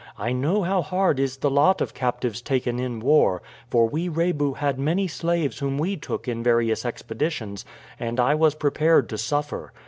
[0.17, 4.53] "I know how hard is the lot of captives taken in war, for we Rebu
[4.53, 7.65] had many slaves whom we took in various expeditions,
[7.99, 9.71] and I was prepared to suffer.